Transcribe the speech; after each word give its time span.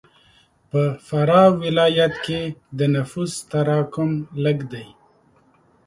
په 0.69 0.81
فراه 1.07 1.49
ولایت 1.63 2.13
کښې 2.25 2.41
د 2.77 2.79
نفوس 2.95 3.31
تراکم 3.51 4.11
لږ 4.43 4.57
دی. 4.73 4.87